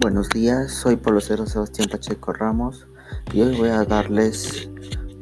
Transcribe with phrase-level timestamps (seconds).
[0.00, 2.86] buenos días, soy Pablo Cero Sebastián Pacheco Ramos
[3.32, 4.70] y hoy voy a darles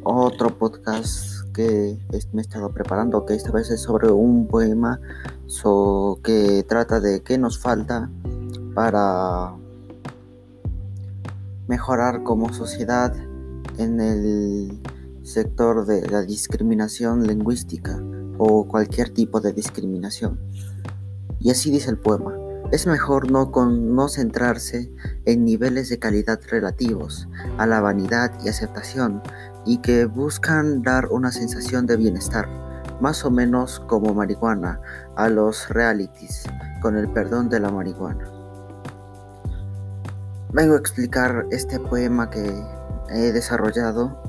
[0.03, 1.99] otro podcast que
[2.33, 5.01] me he estado preparando, que esta vez es sobre un poema
[6.23, 8.11] que trata de qué nos falta
[8.75, 9.55] para
[11.69, 13.15] mejorar como sociedad
[13.79, 14.83] en el
[15.23, 17.99] sector de la discriminación lingüística
[18.37, 20.39] o cualquier tipo de discriminación.
[21.41, 22.46] Y así dice el poema.
[22.73, 24.91] Es mejor no, con, no centrarse
[25.25, 29.23] en niveles de calidad relativos a la vanidad y aceptación
[29.65, 32.49] y que buscan dar una sensación de bienestar,
[33.01, 34.81] más o menos como marihuana,
[35.15, 36.43] a los realities,
[36.83, 38.29] con el perdón de la marihuana.
[40.53, 42.53] Vengo a explicar este poema que
[43.11, 44.21] he desarrollado,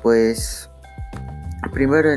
[0.00, 0.70] pues
[1.72, 2.10] primero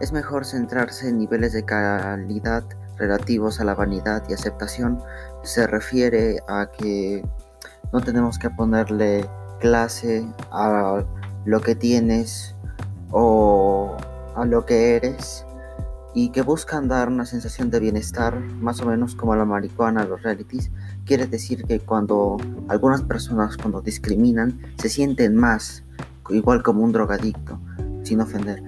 [0.00, 2.64] es mejor centrarse en niveles de calidad
[3.00, 5.00] relativos a la vanidad y aceptación
[5.42, 7.24] se refiere a que
[7.92, 11.02] no tenemos que ponerle clase a
[11.44, 12.54] lo que tienes
[13.10, 13.96] o
[14.36, 15.44] a lo que eres
[16.14, 20.22] y que buscan dar una sensación de bienestar, más o menos como la marihuana, los
[20.22, 20.70] realities,
[21.06, 22.36] quiere decir que cuando
[22.68, 25.84] algunas personas cuando discriminan se sienten más,
[26.28, 27.60] igual como un drogadicto,
[28.02, 28.62] sin ofender.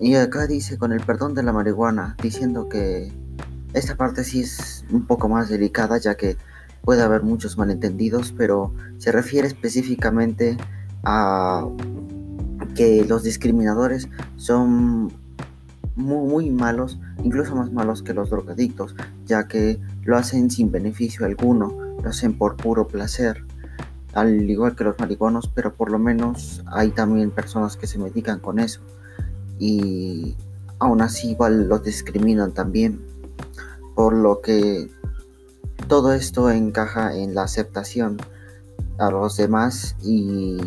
[0.00, 3.12] Y acá dice con el perdón de la marihuana, diciendo que
[3.74, 6.38] esta parte sí es un poco más delicada ya que
[6.82, 10.56] puede haber muchos malentendidos, pero se refiere específicamente
[11.04, 11.66] a
[12.74, 15.12] que los discriminadores son
[15.96, 21.26] muy, muy, malos, incluso más malos que los drogadictos, ya que lo hacen sin beneficio
[21.26, 23.44] alguno, lo hacen por puro placer,
[24.14, 28.40] al igual que los marihuanos, pero por lo menos hay también personas que se medican
[28.40, 28.80] con eso
[29.60, 30.36] y
[30.80, 33.00] aún así igual los discriminan también.
[33.94, 34.90] Por lo que
[35.86, 38.16] todo esto encaja en la aceptación
[38.98, 40.58] a los demás y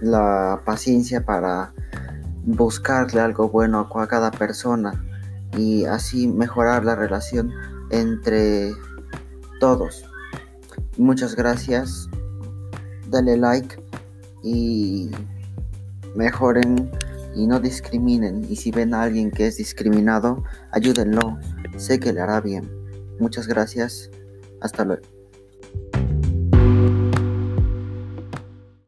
[0.00, 1.72] la paciencia para
[2.44, 5.04] buscarle algo bueno a cada persona
[5.56, 7.52] y así mejorar la relación
[7.90, 8.72] entre
[9.58, 10.04] todos.
[10.96, 12.08] Muchas gracias.
[13.08, 13.82] Dale like
[14.42, 15.10] y
[16.14, 16.90] mejoren
[17.34, 18.44] y no discriminen.
[18.48, 21.38] Y si ven a alguien que es discriminado, ayúdenlo.
[21.76, 22.70] Sé que le hará bien.
[23.18, 24.10] Muchas gracias.
[24.60, 25.23] Hasta luego.